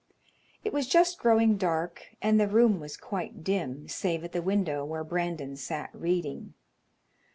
[0.63, 4.83] It was just growing dark and the room was quite dim, save at the window
[4.83, 6.55] where Brandon sat reading.